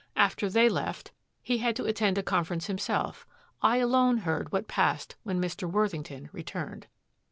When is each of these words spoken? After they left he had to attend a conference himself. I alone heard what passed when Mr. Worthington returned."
After 0.15 0.49
they 0.49 0.67
left 0.67 1.11
he 1.43 1.59
had 1.59 1.75
to 1.75 1.85
attend 1.85 2.17
a 2.17 2.23
conference 2.23 2.65
himself. 2.65 3.27
I 3.61 3.77
alone 3.77 4.17
heard 4.25 4.51
what 4.51 4.67
passed 4.67 5.15
when 5.21 5.39
Mr. 5.39 5.71
Worthington 5.71 6.29
returned." 6.33 6.87